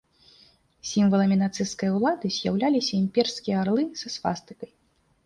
[0.91, 4.71] Сімваламі нацысцкай ўлады з'яўляліся імперскія арлы са свастыкай.